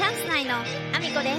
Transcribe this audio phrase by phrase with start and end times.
[0.00, 1.38] チャンス内のアミコで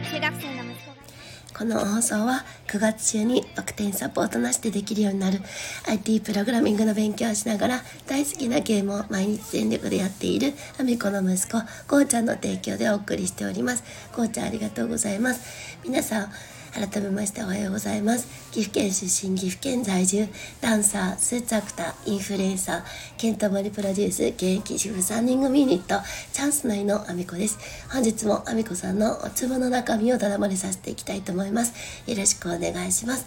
[0.00, 5.40] す中学生の息子この放送は9月中に特典サポートなしでできるようになる
[5.86, 13.84] IT プログラミングの勉強をしながら大好きなゲームを毎日全力でやっているアミコの息子、こうちゃんの提供でお送りしております。
[14.14, 15.78] こうちゃんありがとうございます。
[15.84, 16.32] 皆さん、
[16.72, 18.26] 改めましておはようございます。
[18.50, 20.26] 岐阜県出身、岐阜県在住、
[20.62, 22.82] ダンサー、スーツアクター、インフルエンサー、
[23.18, 26.02] ケントモリプロデュース、現役主婦3人組ユニット、
[26.32, 27.58] チャンス内のアミコです。
[27.92, 31.74] 本日もアミコさんのおつむの中身をただ漏れさせていきたいと思います。
[32.10, 33.26] よろしくお願いします。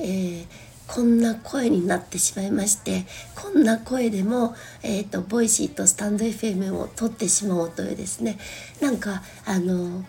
[0.00, 8.36] えーこんな声になってしまいましてこんな声でも、えーと、ボイシーとスタンド FM を撮ってしまおうというですね
[8.80, 10.04] なんかあの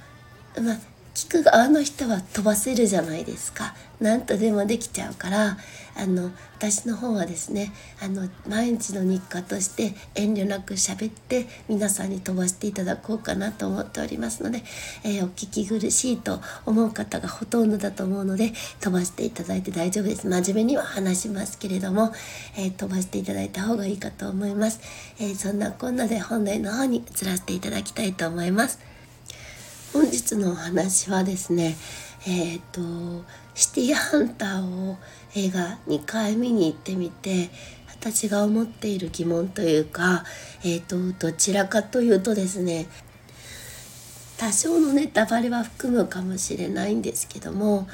[0.62, 0.78] ま
[1.14, 3.76] 聞く側の人は飛ばせるじゃないですか。
[4.02, 5.58] 何とでもできちゃうから
[5.96, 7.72] あの私の方はですね
[8.02, 14.64] あの毎日の日課として遠慮なく喋って皆さんに飛ばしていただこうかなと思っておりますので、
[15.06, 20.28] えーお聞き苦しいと思う方がほとんどだと思うので飛ばしていただいて大丈夫です。
[20.28, 22.12] 真面目には話しますけれども、
[22.58, 24.82] えー飛ばしていただいた方がいいかと思います、
[25.20, 28.93] えーそんなこんなで本題の方に移らせていただきたいと思います。
[29.94, 31.76] 本日のお話はですね
[32.28, 32.82] えっ、と
[33.54, 34.98] シティーハンターを
[35.36, 37.52] 映画2回見に行ってみて
[37.88, 40.24] 私が思っている疑問というか、
[40.66, 42.88] えっとどちらかというとですね
[44.44, 47.88] 多少のネタバレは含むかもしれないんですけども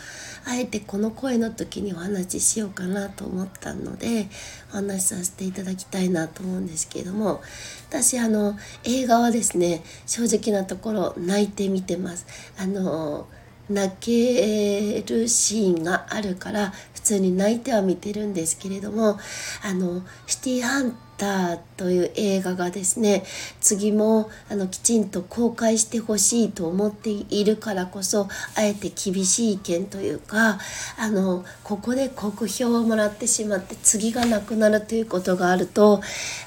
[0.47, 4.27] あえてこの声の時にお話ししようかなと思ったので
[4.71, 7.41] お話しさせていただきたいなと思うんですけれども
[7.87, 12.25] 私あの映画はですね正直なところ泣いて見てます。
[12.57, 13.27] あの
[13.69, 19.19] 泣けるシーンがあるから普通に泣いては見てるんですけれども
[19.63, 23.23] あのシティハンターという映画がですね
[23.59, 30.57] 次もあのきちんと公開してほしいと思っているからこそあえて厳しい意見というか
[30.97, 36.01] あのここで酷評をもらってしまって次がなくなるということがあると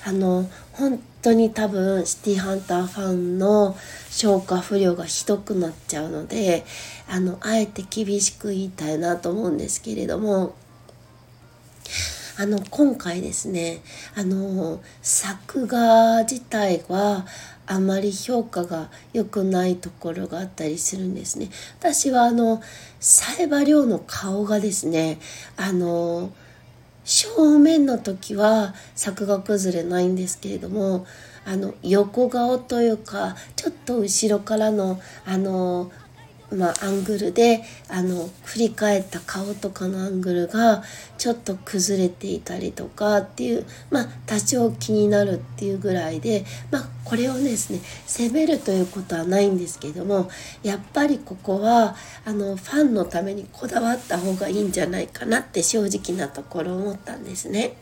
[0.06, 3.77] あの本当に多分シティーハンターファンの
[4.11, 6.65] 消化不良がひどくなっちゃうので
[7.09, 10.55] あのあえて厳しく言いたいなと思うんですけれども
[12.38, 13.82] あの今回ですね
[14.16, 17.26] あの作画自体は
[17.66, 21.48] あまり評価が良くないところがあったりするんですね。
[21.78, 22.60] 私はあの
[23.00, 25.19] サイバリョウの顔がですね
[25.56, 26.32] あの
[27.04, 31.06] 正面の時は作画崩れないんですけれども
[31.44, 35.91] あの横顔というかちょっと後ろからのあの
[36.53, 40.83] まあ、アングルであの振り返った顔とかのアングルが
[41.19, 50.31] ちょっと崩れていたりとかっていうまあ多少気になるっていうぐらいでまあこれをですね責めるということはないんですけども
[50.62, 57.77] やっぱりここはあのファンのためにこだわった方がいいんじゃないかなって正直なところ思ったんですね。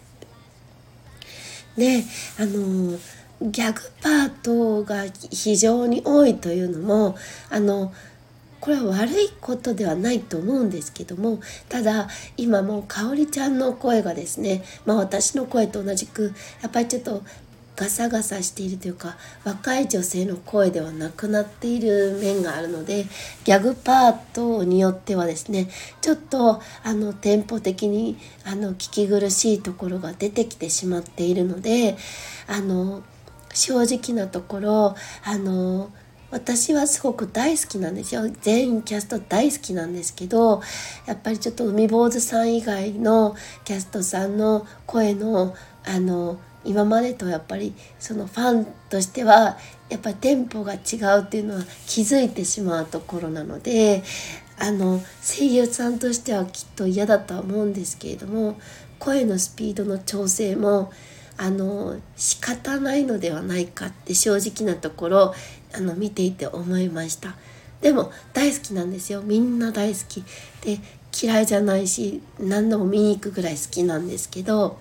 [1.77, 2.05] で
[2.39, 2.99] あの
[3.43, 7.17] ギャグパートが非常に多いというのも
[7.49, 7.93] あの
[8.61, 17.23] これは悪いことではないと思うんですけどもただ今もうかおりちゃんの声がですねまあ私の声と同じくやっぱりちょっと
[17.81, 23.07] ガサガサしているというか若い女性の声ではなくなっている面があるので
[23.45, 25.71] ギャグパートによってはですね
[26.03, 31.97] ちょっとあのテンポ的にあの聞き苦しいところが出てきてしまっているので
[32.47, 33.03] あの
[33.55, 34.95] 正直なところ
[35.25, 35.91] あの
[36.31, 38.23] 私はすごく大好きなんですよ。
[38.41, 40.63] 全員キャスト大好きなんですけど
[41.07, 45.55] やっぱりちょっと海坊主さん以外のキャストさんの声の
[45.85, 49.57] あの今までとやっぱりそのファンとしては
[49.89, 54.03] やっぱりテンポが違うっていうのは気づいてしまうところなので
[54.59, 58.61] あの声優さんとしてはきっと嫌だとは思うんですけれども
[58.99, 60.93] 声のスピードの調整も
[61.43, 65.35] あの仕方ないのではないかって正直なところ
[65.73, 67.35] あの見ていて思いました。
[67.81, 69.23] でも大好きなんですよ。
[69.23, 70.23] みんな大好き。
[70.61, 70.79] で
[71.19, 74.79] 嫌いじゃないし何度も見に行くぐらい好きなんですけど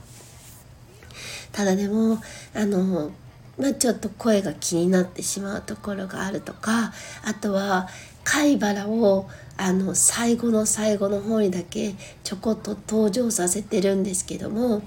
[1.54, 2.22] ただでも
[2.54, 3.12] あの
[3.58, 6.94] まあ、ちょっと声が気になってしまうところがあるとか
[7.26, 7.90] あとは
[8.24, 11.94] 貝原をあの最後の最後の方にだけ
[12.24, 14.82] ちょこっと登場させてるんですけども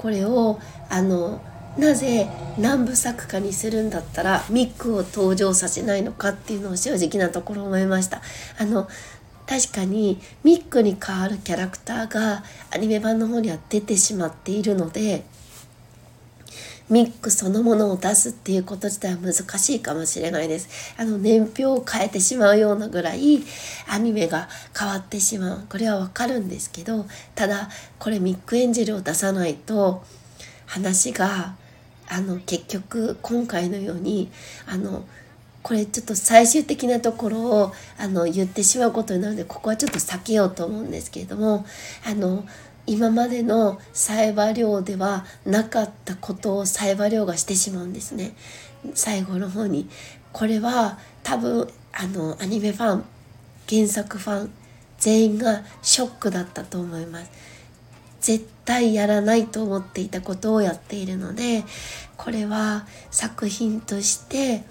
[0.00, 0.58] これを
[0.88, 1.42] あの
[1.76, 2.26] なぜ
[2.56, 8.22] 南部作家にするんだったらミックを登場させないのかっていうのを正直なところ思いました。
[8.58, 8.88] あの
[9.46, 15.24] 確かにミックに変わるキャラクターがアニメ版の方には出てしまっているので
[16.90, 20.94] ミックそのものを出すっていうこと自体は難しいかもしれないです。
[20.98, 23.42] あの年表を変えてしまうようなぐらい
[23.88, 24.48] アニメが
[24.78, 25.66] 変わってしまう。
[25.68, 30.02] これはわかるんですけど、ただこれミックエンジェルを出さないと
[30.66, 31.54] 話が
[32.08, 34.30] あの結局今回のように
[34.66, 35.04] あの
[35.62, 41.64] これちょっと最終的なところをあの言ってしまうことになるのでここはちょっと避けようと思うんですけれども
[42.04, 42.44] あの
[42.90, 48.34] 今までのサイバ量ではなかったことをサイバ量がしてしまうんですね。
[48.94, 49.88] 最後の方に。
[50.32, 53.04] これは多分あのアニメファン
[53.68, 54.50] 原作ファン
[54.98, 57.30] 全員がショックだったと思います。
[58.20, 61.64] 絶対やらないと思っていたことをやっているので
[62.16, 64.62] これは作品として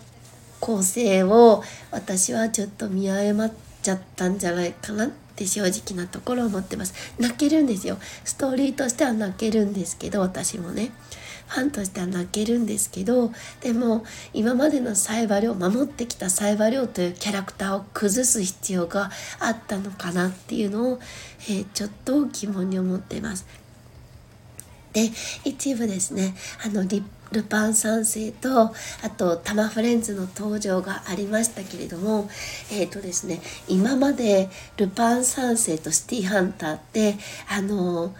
[0.60, 6.94] 構成を私はちょっと見誤っちゃったんじゃないかなって正直なところ思ってます。
[7.20, 7.98] 泣けるんですよ。
[8.24, 10.92] ストーリーとしては泣けるんですけど私もね。
[11.50, 19.10] ファンとしては泣けるんですけどでも今までのサイバリョ守ってきたサイバリョというキャラクターを崩す必要が
[19.40, 21.00] あったのかなっていうのを、
[21.50, 23.48] えー、ちょっと疑問に思っています。
[24.94, 25.10] で
[25.44, 26.36] 一部ですね。
[26.64, 26.86] あの
[27.32, 28.74] ルパン三世とあ
[29.16, 32.30] とタマフレンズの登場がありましたけれども
[32.72, 37.16] えっ、ー、とですね今までルパン三世とシティハンターって
[37.50, 38.14] あの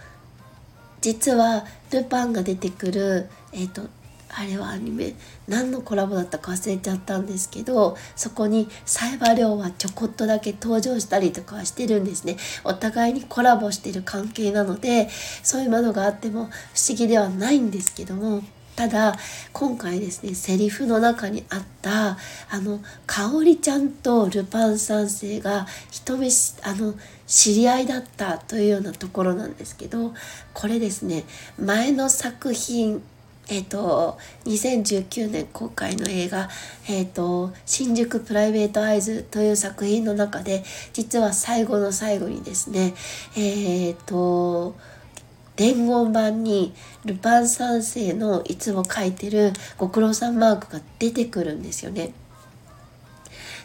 [1.02, 4.00] 実はルパンが出てくるえっ、ー、と
[4.32, 5.16] あれはアニメ
[5.48, 12.38] 何のコラボだったか忘れちゃったんですけどそこにサイバー量はちょこっとだけ登場したりとかはしてるんですね。
[12.64, 15.10] お互いにコラボしてる関係なので
[15.42, 18.44] そういうものがあっても不思議ではないんですけども
[18.80, 19.18] ただ
[19.52, 22.12] 今回ですねセリフの中にあった
[22.50, 26.30] あの香織ちゃんとルパン三世が一目
[26.64, 26.94] あの
[27.28, 30.14] 知り合いだったというようなところなんですけど
[30.54, 31.26] これですね
[31.62, 33.04] 前の作品
[33.50, 36.48] えっ、と2019年公開の映画
[36.88, 42.94] 「えーと、新宿プライベートアイズ」という作品の中で実は最後の最後にですね
[43.36, 44.76] えっ、と
[45.60, 46.74] 伝言版に
[47.04, 52.14] ルパン三世のいつも書いてるご苦労さんマークが出てくるんですよね。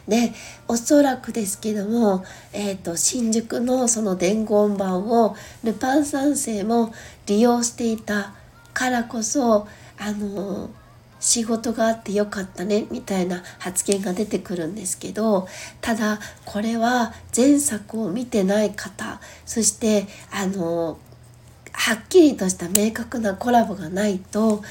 [0.09, 0.33] で
[0.67, 6.93] おそらくですけども、えーと、新宿のその伝言版をルパン三世も
[7.27, 8.35] 利用していた
[8.73, 10.71] からこそあの
[11.21, 15.47] 仕事があってよかったねみたいな発言が出てくるんですけど
[15.81, 20.99] ただこれは前作を見てない方そしてあの
[21.77, 24.63] はっきりとした明確なコラボがないと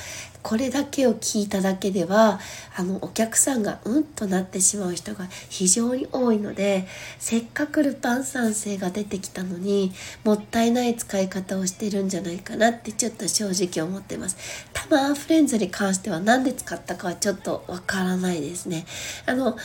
[0.41, 2.39] これだけを聞いただけでは
[2.75, 6.85] あのお客さんがうんとなってしまう人が非常に多いので
[7.17, 14.37] せっかくルパン三世が出てきたのにもったいない使い方をしてるんじゃないかなってちょっと正直思ってます。
[14.73, 18.85] タマーフレンズに関しては何で使ったかはちょっとわからないですね。
[19.25, 19.57] あの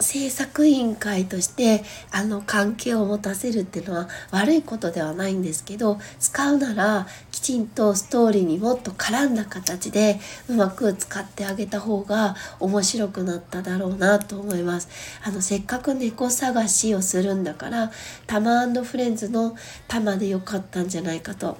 [0.00, 10.18] 制作委員会としてあの関係を持たせるっていうのは悪いことではないんですけど使うならきちんとストーリーにもっと絡んだ形で
[10.48, 14.88] うまく使ってあげた方が面白くなっただろうなと思います。
[15.22, 17.92] あのせっかく猫探しをするんだから
[18.26, 19.56] タマフレンズの
[19.88, 21.56] タマでよかったんじゃないかと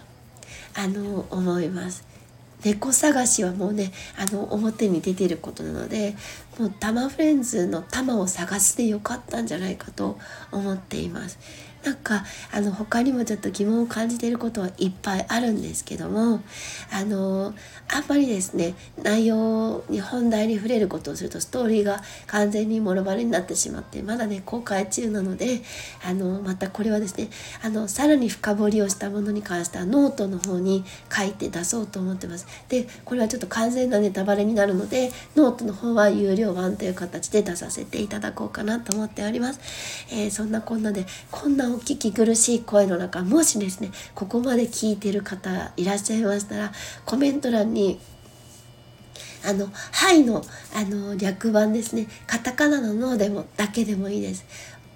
[0.74, 2.13] あの思います。
[2.64, 6.16] 猫探しはもうねあの表に出てることなので
[6.58, 10.18] もうタマフレンズのタマを探してよかったんじゃないかと
[10.50, 11.38] 思っています。
[11.84, 16.40] なんかあの他にもちょっと疑問を感じていることはいっぱいあるんですけども
[16.90, 17.54] あの
[17.88, 25.60] あんまりですね内容に本題に触れることをするとストーリーが完全にもろバレになってしまってまだね公開中なので
[26.04, 27.28] あのまたこれはですね
[27.62, 32.46] あのさらに深掘りをしたものに関してはノートの方に書いて出そうと思ってます。
[32.68, 39.60] でこれはちょっと完全なネタバレになるのでノートの方は有料版という形で出させていただこうかなと思っております、
[40.10, 46.72] えー、そんなこんなでこんなお聞き苦しい声の中もしですねここまで聞いてる方いらっしゃいましたら
[47.04, 47.98] コメント欄に
[49.46, 50.42] あの、はいの、
[50.74, 52.06] あの、略版ですね。
[52.26, 54.46] カタカナの脳でも、だけでもいいです。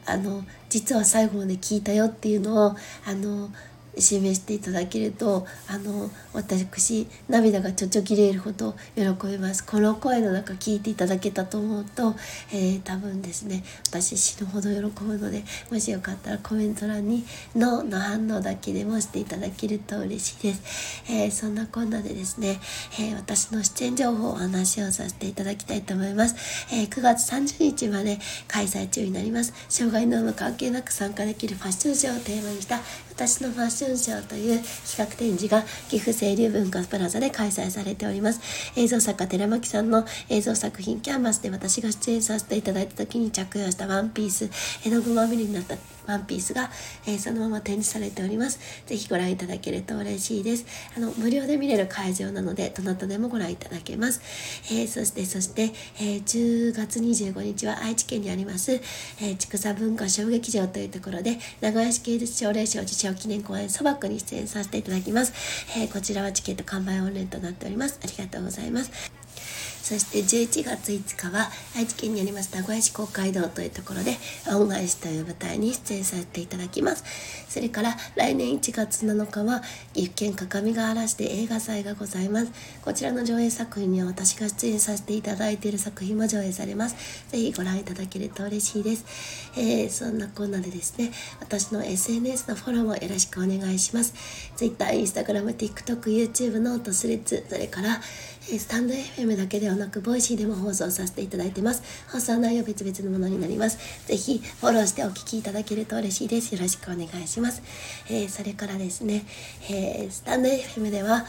[0.06, 3.50] あの、実は最後まで聞いたよっていうのを、あの、
[4.00, 9.64] 示していただけるとあの私涙がちょちょぎれるほど喜びます。
[9.64, 12.14] この声の中聞いていただけたと思うと、
[12.52, 17.24] えー、多分ですね私死ぬほど喜ぶのでもしよかったらコメント欄に
[17.56, 22.60] 「の」の反応だけでもしていただけると嬉しいです、えー、そんなこんなでですね、
[22.98, 26.36] えー、私の出演情報をお話をさせていただきたいと思います、
[26.72, 29.52] え9月30日まで開催中になります。
[29.68, 38.40] 障害の有無関係なく参加できるファッションショーをテーマにした私のファッション春賞という企画展示が岐阜清流文化プラザで開催されております。
[38.76, 44.50] 映像作家寺巻さんの映像作品キャンバスで私が出演させていただいた時に着用したワンピース、
[44.86, 45.76] 絵の具まみれになった
[46.08, 46.70] ワンピースが、
[47.06, 48.58] えー、そのまま展示されております。
[48.86, 50.64] ぜひご覧いただけると嬉しいです。
[50.96, 54.22] あの、無料で見れる会場なので、どなたでもご覧いただけます。
[54.70, 65.32] えー、そして、そして、えー、10月25日は愛知県にあります、えー、畜産文化小劇場というところで、名古屋市警察奨励賞受賞記念公演砂漠に出演させていただきます。
[65.78, 68.00] えー、こちらはチケット完売オンラインとなっております。
[68.02, 69.12] ありがとうございます。
[69.82, 74.16] そして11月5日は愛知県にあります名古屋市公会堂というところで
[74.52, 77.04] 恩返しという舞台に出演させていただきます。
[77.48, 79.62] それから来年1月7日は
[79.94, 82.52] 岐阜県各務原市で映画祭がございます。
[82.84, 86.96] こちらの上映作品には私が出演させていただいている作品も上映されます。
[87.30, 89.04] ぜひご覧いただけると嬉しいです、
[89.56, 94.14] えー、そんなこんなでですね私の SNS のフォローもよろしくお願いします。
[94.56, 98.00] Twitter、Instagram、TikTok、YouTube、ノート、スレッズそれから
[98.56, 101.82] スタンド FM だけではなく、ボイシーでも放送させていただいてます。
[102.10, 104.06] 放送内容別々のものになります。
[104.06, 106.54] ぜひ、フォローしてお聴きいただけると嬉しいです。
[106.54, 107.62] よろしくお願いします。
[108.08, 109.26] えー、それからですね、
[109.68, 111.26] えー、スタンド FM では、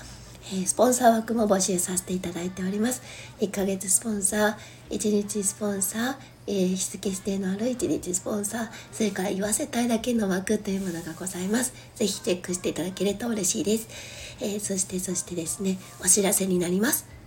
[0.54, 3.02] えスポンサー枠も募集させていただいております。
[3.40, 6.16] 1ヶ月スポンサー、1日スポンサー、
[6.48, 11.74] えー、日付指定のある1日スポンサー、それから言わせたいだけの枠というものがございます。
[11.96, 13.88] 是非チェックしていただけると嬉しいです。
[14.42, 17.19] えー、そしてそしてですねお知らせになります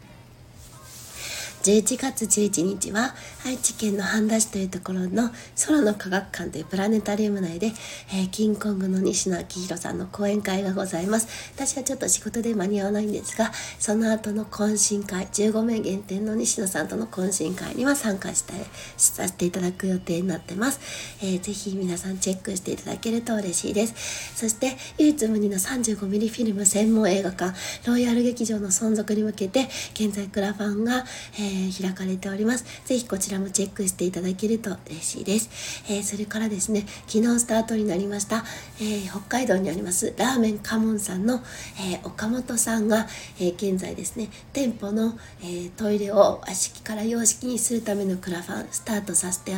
[1.63, 3.15] 11月11日は
[3.47, 5.31] 愛知県の半田市というところの
[5.65, 7.69] 空の科学館というプラネタリウム内で、
[8.09, 11.53] えー、キンコングの西野昭弘さんの講演会がございます。
[11.55, 18.55] 私はちょっと仕事で間に合わないんですが、その後の懇親会、15名限定の西野さんとの懇親会には参加した
[18.97, 20.81] させていただく予定になってます。
[21.23, 24.35] えー、ぜひ皆さんチェックしていただけると嬉しいです。
[24.35, 31.05] そして、唯一無二の 35mm フィルム専門映画館、ロイヤル劇場の存続に向けて、現在クラファンが、
[31.39, 32.65] えーー、開かれております。
[32.85, 35.85] ぜひこちらもチェックしていただけると嬉しいです。
[35.89, 38.45] えー、それからですね、昨日スタートになりました、
[38.81, 41.43] えー、北海道にありますラーメンカモンさんの、
[41.81, 43.07] え岡本さんが、
[43.41, 49.53] え現在ですね、店舗の、えトイレを和式から洋式にするためのクラファンスタートさせて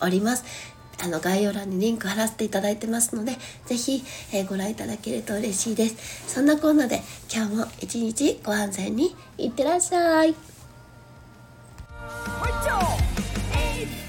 [0.00, 0.44] おります。
[1.00, 4.02] あの概要欄にリンク貼らせていただいてますので、ぜひ、
[4.32, 6.34] え、ご覧いただけると嬉しいです。
[6.34, 7.02] そんなこんなで
[7.32, 10.57] 今日も一日ご安全にいってらっしゃい。
[12.40, 14.07] 활짝!